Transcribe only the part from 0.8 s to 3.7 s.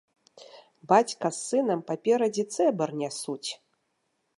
Бацька з сынам паперадзе цэбар нясуць.